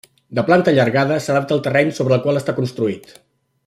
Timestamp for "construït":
2.63-3.19